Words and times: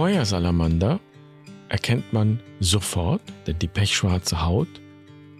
Feuersalamander 0.00 0.98
erkennt 1.68 2.14
man 2.14 2.40
sofort, 2.58 3.20
denn 3.46 3.58
die 3.58 3.68
pechschwarze 3.68 4.46
Haut 4.46 4.80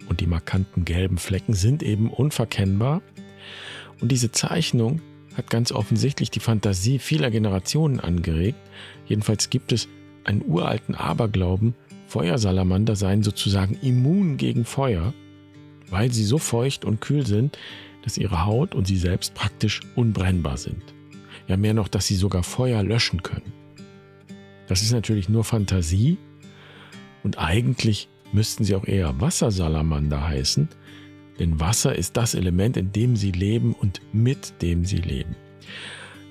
und 0.07 0.19
die 0.19 0.27
markanten 0.27 0.85
gelben 0.85 1.17
Flecken 1.17 1.55
sind 1.55 1.81
eben 1.81 2.11
unverkennbar. 2.11 3.01
Und 4.01 4.11
diese 4.11 4.31
Zeichnung 4.31 5.01
hat 5.35 5.49
ganz 5.49 5.71
offensichtlich 5.71 6.29
die 6.29 6.41
Fantasie 6.41 6.99
vieler 6.99 7.31
Generationen 7.31 7.99
angeregt. 7.99 8.59
Jedenfalls 9.07 9.49
gibt 9.49 9.71
es 9.71 9.87
einen 10.25 10.43
uralten 10.45 10.93
Aberglauben, 10.93 11.73
Feuersalamander 12.05 12.95
seien 12.95 13.23
sozusagen 13.23 13.79
immun 13.81 14.37
gegen 14.37 14.63
Feuer, 14.65 15.15
weil 15.89 16.11
sie 16.11 16.23
so 16.23 16.37
feucht 16.37 16.85
und 16.85 17.01
kühl 17.01 17.25
sind, 17.25 17.57
dass 18.03 18.15
ihre 18.15 18.45
Haut 18.45 18.75
und 18.75 18.85
sie 18.85 18.97
selbst 18.97 19.33
praktisch 19.33 19.81
unbrennbar 19.95 20.57
sind. 20.57 20.83
Ja, 21.47 21.57
mehr 21.57 21.73
noch, 21.73 21.87
dass 21.87 22.05
sie 22.05 22.15
sogar 22.15 22.43
Feuer 22.43 22.83
löschen 22.83 23.23
können. 23.23 23.60
Das 24.71 24.81
ist 24.81 24.93
natürlich 24.93 25.27
nur 25.27 25.43
Fantasie 25.43 26.17
und 27.23 27.37
eigentlich 27.37 28.07
müssten 28.31 28.63
sie 28.63 28.73
auch 28.73 28.85
eher 28.85 29.19
Wassersalamander 29.19 30.25
heißen, 30.29 30.69
denn 31.39 31.59
Wasser 31.59 31.93
ist 31.93 32.15
das 32.15 32.35
Element, 32.35 32.77
in 32.77 32.93
dem 32.93 33.17
sie 33.17 33.33
leben 33.33 33.73
und 33.73 33.99
mit 34.13 34.61
dem 34.61 34.85
sie 34.85 34.99
leben. 34.99 35.35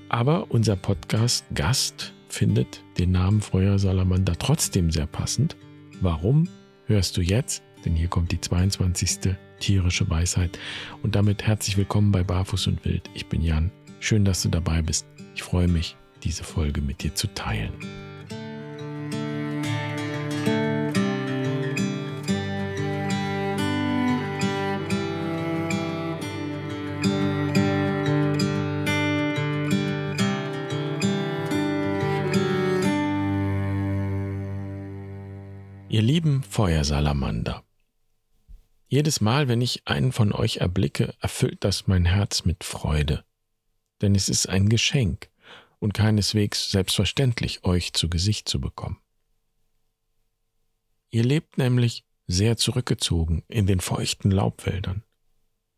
Aber 0.08 0.50
unser 0.50 0.76
Podcast-Gast 0.76 2.14
findet 2.30 2.82
den 2.98 3.10
Namen 3.10 3.42
Feuersalamander 3.42 4.38
trotzdem 4.38 4.90
sehr 4.90 5.06
passend. 5.06 5.54
Warum, 6.00 6.48
hörst 6.86 7.18
du 7.18 7.20
jetzt, 7.20 7.62
denn 7.84 7.94
hier 7.94 8.08
kommt 8.08 8.32
die 8.32 8.40
22. 8.40 9.36
tierische 9.58 10.08
Weisheit. 10.08 10.58
Und 11.02 11.14
damit 11.14 11.42
herzlich 11.42 11.76
willkommen 11.76 12.10
bei 12.10 12.24
Barfuß 12.24 12.68
und 12.68 12.86
Wild. 12.86 13.10
Ich 13.12 13.26
bin 13.26 13.42
Jan. 13.42 13.70
Schön, 13.98 14.24
dass 14.24 14.40
du 14.40 14.48
dabei 14.48 14.80
bist. 14.80 15.06
Ich 15.34 15.42
freue 15.42 15.68
mich, 15.68 15.94
diese 16.22 16.42
Folge 16.42 16.80
mit 16.80 17.02
dir 17.02 17.14
zu 17.14 17.26
teilen. 17.34 17.74
Ihr 36.00 36.06
lieben 36.06 36.42
Feuersalamander. 36.42 37.62
Jedes 38.88 39.20
Mal, 39.20 39.48
wenn 39.48 39.60
ich 39.60 39.86
einen 39.86 40.12
von 40.12 40.32
euch 40.32 40.56
erblicke, 40.56 41.12
erfüllt 41.20 41.62
das 41.62 41.88
mein 41.88 42.06
Herz 42.06 42.46
mit 42.46 42.64
Freude. 42.64 43.22
Denn 44.00 44.14
es 44.14 44.30
ist 44.30 44.48
ein 44.48 44.70
Geschenk 44.70 45.28
und 45.78 45.92
keineswegs 45.92 46.70
selbstverständlich, 46.70 47.64
euch 47.64 47.92
zu 47.92 48.08
Gesicht 48.08 48.48
zu 48.48 48.62
bekommen. 48.62 48.96
Ihr 51.10 51.22
lebt 51.22 51.58
nämlich 51.58 52.06
sehr 52.26 52.56
zurückgezogen 52.56 53.44
in 53.48 53.66
den 53.66 53.80
feuchten 53.80 54.30
Laubwäldern, 54.30 55.02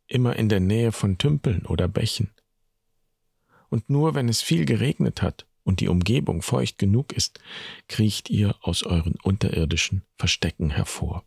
immer 0.07 0.37
in 0.37 0.49
der 0.49 0.61
Nähe 0.61 0.93
von 0.93 1.19
Tümpeln 1.19 1.67
oder 1.67 1.89
Bächen. 1.89 2.31
Und 3.71 3.91
nur 3.91 4.15
wenn 4.15 4.29
es 4.29 4.41
viel 4.41 4.67
geregnet 4.67 5.21
hat 5.21 5.49
und 5.65 5.81
die 5.81 5.89
Umgebung 5.89 6.43
feucht 6.43 6.79
genug 6.79 7.13
ist, 7.13 7.41
kriecht 7.89 8.31
ihr 8.31 8.57
aus 8.61 8.83
euren 8.83 9.17
unterirdischen 9.23 10.03
Verstecken 10.17 10.71
hervor. 10.71 11.25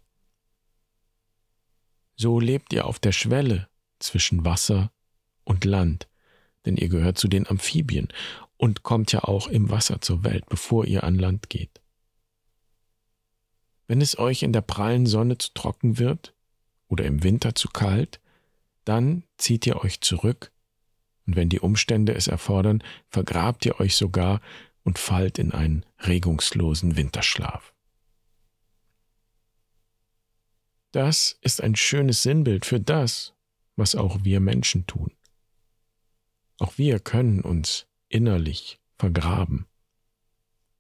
So 2.16 2.39
lebt 2.39 2.73
ihr 2.73 2.86
auf 2.86 3.00
der 3.00 3.11
Schwelle 3.11 3.67
zwischen 4.00 4.45
Wasser 4.45 4.91
und 5.44 5.66
Land, 5.66 6.08
denn 6.66 6.78
ihr 6.78 6.89
gehört 6.89 7.17
zu 7.17 7.28
den 7.28 7.47
Amphibien 7.47 8.09
und 8.58 8.83
kommt 8.83 9.11
ja 9.11 9.23
auch 9.23 9.47
im 9.47 9.69
Wasser 9.69 10.02
zur 10.02 10.23
Welt, 10.23 10.45
bevor 10.47 10.86
ihr 10.86 11.03
an 11.03 11.16
Land 11.16 11.50
geht. 11.50 11.81
Wenn 13.88 14.01
es 14.01 14.18
euch 14.18 14.44
in 14.44 14.53
der 14.53 14.62
prallen 14.62 15.06
Sonne 15.06 15.38
zu 15.38 15.53
trocken 15.53 16.00
wird 16.00 16.34
oder 16.88 17.06
im 17.06 17.24
Winter 17.24 17.53
zu 17.53 17.68
kalt, 17.69 18.19
dann 18.84 19.24
zieht 19.38 19.68
ihr 19.68 19.78
euch 19.84 20.01
zurück 20.01 20.51
und 21.25 21.36
wenn 21.36 21.50
die 21.50 21.59
Umstände 21.59 22.13
es 22.13 22.28
erfordern, 22.28 22.84
vergrabt 23.09 23.66
ihr 23.66 23.80
euch 23.80 23.96
sogar 23.96 24.41
und 24.84 25.00
fallt 25.00 25.40
in 25.40 25.52
einen 25.52 25.86
regungslosen 26.00 26.96
Winterschlaf. 26.96 27.74
Das 30.91 31.38
ist 31.41 31.62
ein 31.62 31.75
schönes 31.75 32.24
Sinnbild 32.24 32.66
für 32.66 32.80
das, 32.80 33.34
was 33.75 33.96
auch 33.96 34.24
wir 34.24 34.40
Menschen 34.40 34.88
tun. 34.88 35.12
Auch 36.58 36.78
wir 36.78 37.00
können 37.00 37.42
uns 37.42 37.88
innerlich 38.07 38.80
vergraben, 38.97 39.66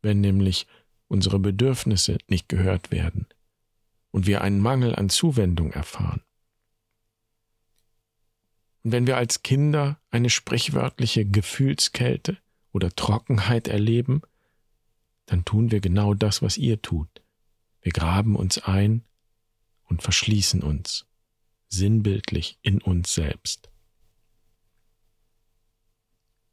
wenn 0.01 0.21
nämlich 0.21 0.67
unsere 1.07 1.39
Bedürfnisse 1.39 2.17
nicht 2.27 2.47
gehört 2.47 2.91
werden 2.91 3.27
und 4.11 4.25
wir 4.25 4.41
einen 4.41 4.61
Mangel 4.61 4.95
an 4.95 5.09
Zuwendung 5.09 5.71
erfahren. 5.71 6.21
Und 8.85 8.91
wenn 8.91 9.07
wir 9.07 9.17
als 9.17 9.41
Kinder 9.41 9.99
eine 10.11 10.29
sprichwörtliche 10.29 11.25
Gefühlskälte 11.25 12.37
oder 12.71 12.91
Trockenheit 12.91 13.67
erleben, 13.67 14.21
dann 15.25 15.43
tun 15.43 15.71
wir 15.71 15.79
genau 15.79 16.13
das, 16.13 16.43
was 16.43 16.55
ihr 16.59 16.79
tut. 16.83 17.09
Wir 17.81 17.91
graben 17.91 18.35
uns 18.35 18.59
ein 18.59 19.03
und 19.85 20.03
verschließen 20.03 20.61
uns, 20.61 21.07
sinnbildlich 21.67 22.59
in 22.61 22.79
uns 22.79 23.11
selbst. 23.11 23.71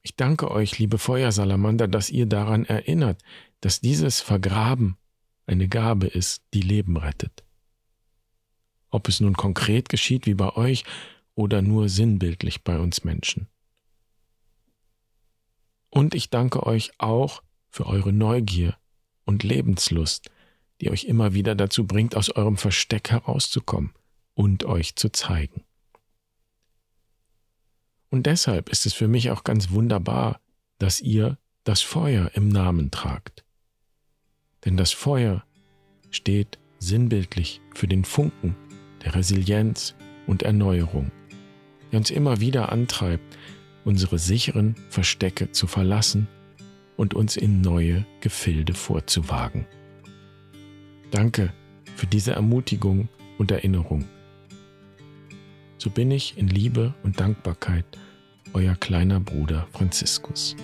Ich 0.00 0.16
danke 0.16 0.50
euch, 0.50 0.78
liebe 0.78 0.96
Feuersalamander, 0.96 1.86
dass 1.86 2.08
ihr 2.08 2.24
daran 2.24 2.64
erinnert, 2.64 3.22
dass 3.60 3.80
dieses 3.80 4.22
Vergraben 4.22 4.96
eine 5.44 5.68
Gabe 5.68 6.06
ist, 6.06 6.42
die 6.54 6.62
Leben 6.62 6.96
rettet. 6.96 7.44
Ob 8.88 9.06
es 9.08 9.20
nun 9.20 9.34
konkret 9.34 9.90
geschieht 9.90 10.24
wie 10.24 10.34
bei 10.34 10.56
euch 10.56 10.84
oder 11.34 11.62
nur 11.62 11.88
sinnbildlich 11.88 12.62
bei 12.62 12.78
uns 12.78 13.04
Menschen. 13.04 13.48
Und 15.90 16.14
ich 16.14 16.30
danke 16.30 16.64
euch 16.66 16.92
auch 16.98 17.42
für 17.68 17.86
eure 17.86 18.12
Neugier 18.12 18.76
und 19.24 19.42
Lebenslust, 19.42 20.30
die 20.80 20.90
euch 20.90 21.04
immer 21.04 21.34
wieder 21.34 21.54
dazu 21.54 21.86
bringt, 21.86 22.16
aus 22.16 22.30
eurem 22.30 22.56
Versteck 22.56 23.10
herauszukommen 23.10 23.92
und 24.34 24.64
euch 24.64 24.96
zu 24.96 25.10
zeigen. 25.10 25.64
Und 28.10 28.26
deshalb 28.26 28.68
ist 28.68 28.84
es 28.84 28.92
für 28.92 29.08
mich 29.08 29.30
auch 29.30 29.44
ganz 29.44 29.70
wunderbar, 29.70 30.40
dass 30.78 31.00
ihr 31.00 31.38
das 31.64 31.80
Feuer 31.80 32.30
im 32.34 32.48
Namen 32.48 32.90
tragt. 32.90 33.44
Denn 34.64 34.76
das 34.76 34.92
Feuer 34.92 35.44
steht 36.10 36.58
sinnbildlich 36.78 37.60
für 37.74 37.86
den 37.86 38.04
Funken 38.04 38.56
der 39.04 39.14
Resilienz 39.14 39.94
und 40.26 40.42
Erneuerung 40.42 41.10
der 41.92 41.98
uns 41.98 42.10
immer 42.10 42.40
wieder 42.40 42.72
antreibt, 42.72 43.38
unsere 43.84 44.18
sicheren 44.18 44.74
Verstecke 44.88 45.52
zu 45.52 45.66
verlassen 45.66 46.26
und 46.96 47.14
uns 47.14 47.36
in 47.36 47.60
neue 47.60 48.06
Gefilde 48.20 48.74
vorzuwagen. 48.74 49.66
Danke 51.10 51.52
für 51.96 52.06
diese 52.06 52.32
Ermutigung 52.32 53.08
und 53.38 53.50
Erinnerung. 53.50 54.06
So 55.78 55.90
bin 55.90 56.10
ich 56.10 56.38
in 56.38 56.48
Liebe 56.48 56.94
und 57.02 57.20
Dankbarkeit 57.20 57.84
euer 58.54 58.74
kleiner 58.76 59.20
Bruder 59.20 59.66
Franziskus. 59.72 60.56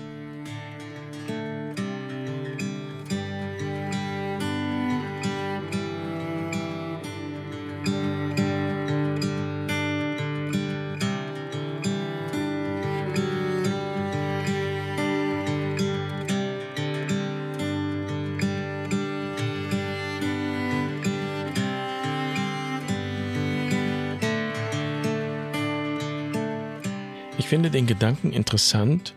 Finde 27.49 27.71
den 27.71 27.87
Gedanken 27.87 28.31
interessant, 28.31 29.15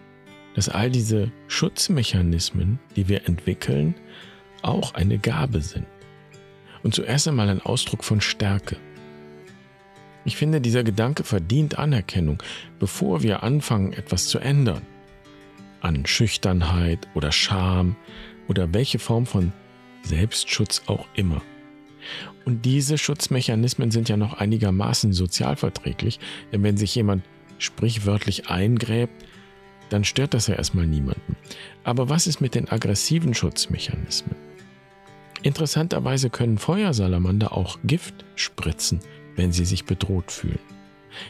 dass 0.55 0.69
all 0.69 0.89
diese 0.89 1.33
Schutzmechanismen, 1.49 2.79
die 2.95 3.09
wir 3.09 3.27
entwickeln, 3.27 3.93
auch 4.61 4.93
eine 4.93 5.17
Gabe 5.17 5.59
sind. 5.59 5.85
Und 6.81 6.95
zuerst 6.95 7.27
einmal 7.27 7.49
ein 7.49 7.61
Ausdruck 7.61 8.05
von 8.05 8.21
Stärke. 8.21 8.77
Ich 10.23 10.37
finde, 10.37 10.61
dieser 10.61 10.85
Gedanke 10.85 11.25
verdient 11.25 11.77
Anerkennung, 11.77 12.41
bevor 12.79 13.21
wir 13.21 13.43
anfangen, 13.43 13.91
etwas 13.91 14.27
zu 14.27 14.39
ändern. 14.39 14.83
An 15.81 16.05
Schüchternheit 16.05 17.09
oder 17.13 17.33
Scham 17.33 17.97
oder 18.47 18.73
welche 18.73 18.99
Form 18.99 19.25
von 19.25 19.51
Selbstschutz 20.03 20.83
auch 20.87 21.05
immer. 21.15 21.41
Und 22.45 22.63
diese 22.63 22.97
Schutzmechanismen 22.97 23.91
sind 23.91 24.07
ja 24.07 24.15
noch 24.15 24.35
einigermaßen 24.35 25.11
sozialverträglich, 25.11 26.19
denn 26.53 26.63
wenn 26.63 26.77
sich 26.77 26.95
jemand 26.95 27.23
sprichwörtlich 27.61 28.49
eingräbt, 28.49 29.25
dann 29.89 30.03
stört 30.03 30.33
das 30.33 30.47
ja 30.47 30.55
erstmal 30.55 30.87
niemanden. 30.87 31.35
Aber 31.83 32.09
was 32.09 32.27
ist 32.27 32.41
mit 32.41 32.55
den 32.55 32.69
aggressiven 32.69 33.33
Schutzmechanismen? 33.33 34.35
Interessanterweise 35.43 36.29
können 36.29 36.57
Feuersalamander 36.57 37.53
auch 37.53 37.79
Gift 37.83 38.25
spritzen, 38.35 38.99
wenn 39.35 39.51
sie 39.51 39.65
sich 39.65 39.85
bedroht 39.85 40.31
fühlen. 40.31 40.59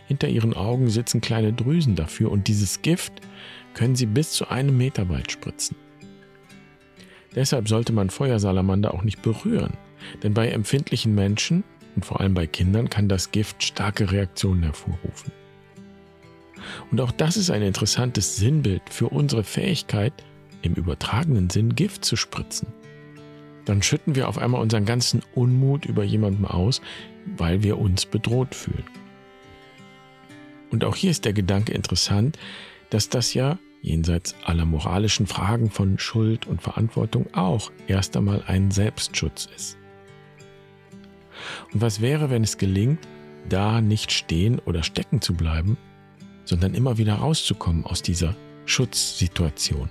Hinter 0.07 0.27
ihren 0.27 0.53
Augen 0.53 0.89
sitzen 0.89 1.21
kleine 1.21 1.53
Drüsen 1.53 1.95
dafür 1.95 2.31
und 2.31 2.47
dieses 2.47 2.81
Gift 2.81 3.13
können 3.73 3.95
sie 3.95 4.05
bis 4.05 4.31
zu 4.31 4.49
einem 4.49 4.77
Meter 4.77 5.09
weit 5.09 5.31
spritzen. 5.31 5.75
Deshalb 7.33 7.67
sollte 7.69 7.93
man 7.93 8.09
Feuersalamander 8.09 8.93
auch 8.93 9.03
nicht 9.03 9.21
berühren, 9.21 9.73
denn 10.21 10.33
bei 10.33 10.49
empfindlichen 10.49 11.15
Menschen 11.15 11.63
und 11.95 12.05
vor 12.05 12.19
allem 12.19 12.33
bei 12.33 12.47
Kindern 12.47 12.89
kann 12.89 13.07
das 13.07 13.31
Gift 13.31 13.63
starke 13.63 14.11
Reaktionen 14.11 14.63
hervorrufen. 14.63 15.31
Und 16.91 17.01
auch 17.01 17.11
das 17.11 17.37
ist 17.37 17.49
ein 17.49 17.61
interessantes 17.61 18.37
Sinnbild 18.37 18.81
für 18.89 19.09
unsere 19.09 19.43
Fähigkeit, 19.43 20.13
im 20.61 20.73
übertragenen 20.73 21.49
Sinn 21.49 21.75
Gift 21.75 22.05
zu 22.05 22.15
spritzen. 22.15 22.67
Dann 23.65 23.81
schütten 23.81 24.15
wir 24.15 24.27
auf 24.27 24.37
einmal 24.37 24.61
unseren 24.61 24.85
ganzen 24.85 25.21
Unmut 25.35 25.85
über 25.85 26.03
jemanden 26.03 26.45
aus, 26.45 26.81
weil 27.37 27.63
wir 27.63 27.77
uns 27.77 28.05
bedroht 28.05 28.55
fühlen. 28.55 28.85
Und 30.71 30.83
auch 30.83 30.95
hier 30.95 31.11
ist 31.11 31.25
der 31.25 31.33
Gedanke 31.33 31.73
interessant, 31.73 32.37
dass 32.89 33.09
das 33.09 33.33
ja 33.33 33.59
jenseits 33.81 34.35
aller 34.45 34.65
moralischen 34.65 35.27
Fragen 35.27 35.69
von 35.69 35.97
Schuld 35.97 36.47
und 36.47 36.61
Verantwortung 36.61 37.33
auch 37.33 37.71
erst 37.87 38.15
einmal 38.15 38.43
ein 38.47 38.71
Selbstschutz 38.71 39.49
ist. 39.55 39.77
Und 41.73 41.81
was 41.81 42.01
wäre, 42.01 42.29
wenn 42.29 42.43
es 42.43 42.57
gelingt, 42.57 42.99
da 43.49 43.81
nicht 43.81 44.11
stehen 44.11 44.59
oder 44.59 44.83
stecken 44.83 45.21
zu 45.21 45.33
bleiben, 45.33 45.77
sondern 46.51 46.73
immer 46.73 46.97
wieder 46.97 47.15
rauszukommen 47.15 47.85
aus 47.85 48.01
dieser 48.01 48.35
Schutzsituation? 48.65 49.89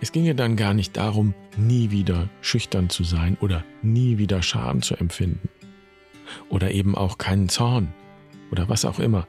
Es 0.00 0.12
ginge 0.12 0.34
dann 0.34 0.56
gar 0.56 0.72
nicht 0.72 0.96
darum, 0.96 1.34
nie 1.58 1.90
wieder 1.90 2.30
schüchtern 2.40 2.88
zu 2.88 3.04
sein 3.04 3.36
oder 3.42 3.64
nie 3.82 4.16
wieder 4.16 4.42
Scham 4.42 4.80
zu 4.80 4.96
empfinden 4.96 5.50
oder 6.48 6.70
eben 6.70 6.94
auch 6.94 7.18
keinen 7.18 7.50
Zorn 7.50 7.92
oder 8.50 8.68
was 8.70 8.86
auch 8.86 8.98
immer. 8.98 9.28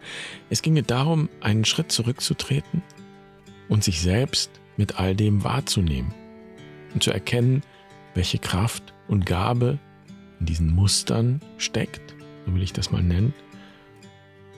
Es 0.50 0.62
ginge 0.62 0.83
darum, 0.83 1.27
einen 1.41 1.65
Schritt 1.65 1.91
zurückzutreten 1.91 2.81
und 3.68 3.83
sich 3.83 4.00
selbst 4.00 4.50
mit 4.77 4.97
all 4.97 5.13
dem 5.13 5.44
wahrzunehmen 5.44 6.13
und 6.94 7.03
zu 7.03 7.12
erkennen, 7.12 7.63
welche 8.13 8.39
Kraft 8.39 8.94
und 9.09 9.25
Gabe 9.25 9.77
in 10.39 10.45
diesen 10.45 10.73
Mustern 10.73 11.41
steckt, 11.57 12.15
so 12.45 12.56
will 12.56 12.63
ich 12.63 12.71
das 12.71 12.91
mal 12.91 13.03
nennen. 13.03 13.33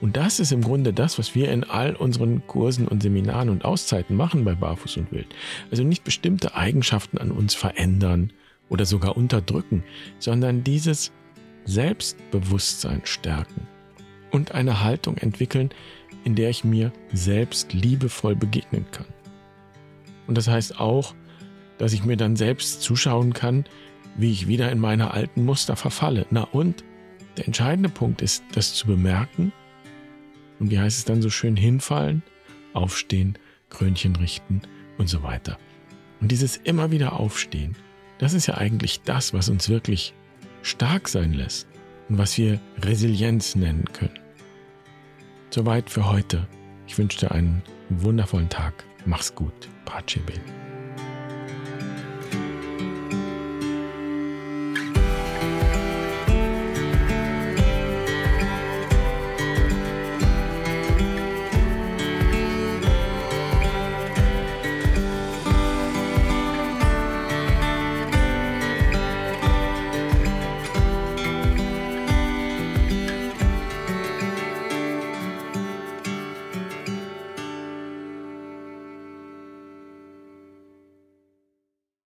Und 0.00 0.16
das 0.16 0.40
ist 0.40 0.52
im 0.52 0.62
Grunde 0.62 0.92
das, 0.92 1.18
was 1.18 1.34
wir 1.34 1.52
in 1.52 1.64
all 1.64 1.94
unseren 1.94 2.46
Kursen 2.46 2.88
und 2.88 3.02
Seminaren 3.02 3.50
und 3.50 3.64
Auszeiten 3.64 4.16
machen 4.16 4.44
bei 4.44 4.54
Barfuß 4.54 4.96
und 4.96 5.12
Wild. 5.12 5.26
Also 5.70 5.84
nicht 5.84 6.04
bestimmte 6.04 6.54
Eigenschaften 6.54 7.18
an 7.18 7.30
uns 7.30 7.54
verändern 7.54 8.32
oder 8.70 8.86
sogar 8.86 9.16
unterdrücken, 9.16 9.84
sondern 10.18 10.64
dieses 10.64 11.12
Selbstbewusstsein 11.66 13.02
stärken 13.04 13.66
und 14.30 14.52
eine 14.52 14.82
Haltung 14.82 15.18
entwickeln, 15.18 15.70
in 16.24 16.34
der 16.34 16.50
ich 16.50 16.64
mir 16.64 16.92
selbst 17.12 17.72
liebevoll 17.72 18.36
begegnen 18.36 18.86
kann. 18.90 19.06
Und 20.26 20.38
das 20.38 20.48
heißt 20.48 20.80
auch, 20.80 21.14
dass 21.78 21.92
ich 21.92 22.04
mir 22.04 22.16
dann 22.16 22.36
selbst 22.36 22.82
zuschauen 22.82 23.32
kann, 23.32 23.64
wie 24.16 24.32
ich 24.32 24.48
wieder 24.48 24.70
in 24.70 24.78
meine 24.78 25.12
alten 25.12 25.44
Muster 25.44 25.76
verfalle. 25.76 26.26
Na 26.30 26.42
und 26.52 26.84
der 27.36 27.46
entscheidende 27.46 27.88
Punkt 27.88 28.22
ist, 28.22 28.42
das 28.52 28.74
zu 28.74 28.86
bemerken 28.86 29.52
und 30.60 30.70
wie 30.70 30.78
heißt 30.78 30.98
es 30.98 31.04
dann 31.04 31.22
so 31.22 31.30
schön, 31.30 31.56
hinfallen, 31.56 32.22
aufstehen, 32.72 33.36
Krönchen 33.70 34.14
richten 34.16 34.62
und 34.98 35.08
so 35.08 35.22
weiter. 35.22 35.58
Und 36.20 36.30
dieses 36.30 36.56
immer 36.58 36.90
wieder 36.90 37.14
Aufstehen, 37.14 37.74
das 38.18 38.34
ist 38.34 38.46
ja 38.46 38.58
eigentlich 38.58 39.00
das, 39.02 39.32
was 39.32 39.48
uns 39.48 39.68
wirklich 39.68 40.14
stark 40.62 41.08
sein 41.08 41.32
lässt 41.32 41.66
und 42.08 42.18
was 42.18 42.36
wir 42.36 42.60
Resilienz 42.82 43.54
nennen 43.54 43.86
können. 43.92 44.18
Soweit 45.48 45.90
für 45.90 46.08
heute. 46.08 46.46
Ich 46.86 46.98
wünsche 46.98 47.20
dir 47.20 47.32
einen 47.32 47.62
wundervollen 47.88 48.48
Tag. 48.48 48.84
Mach's 49.06 49.34
gut. 49.34 49.68
Pace 49.84 50.18
bene. 50.26 50.69